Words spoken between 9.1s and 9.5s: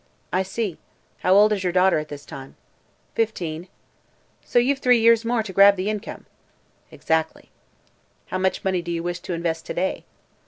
to